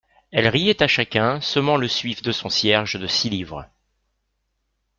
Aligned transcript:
Elle 0.31 0.47
riait 0.47 0.81
à 0.81 0.87
chacun, 0.87 1.39
semant 1.41 1.77
le 1.77 1.87
suif 1.87 2.23
de 2.23 2.31
son 2.31 2.49
cierge 2.49 2.95
de 2.99 3.05
six 3.05 3.29
livres. 3.29 3.69